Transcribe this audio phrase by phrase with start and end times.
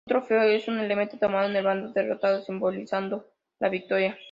[0.07, 3.27] Un trofeo es un elemento tomado del bando derrotado simbolizando
[3.59, 4.17] la victoria.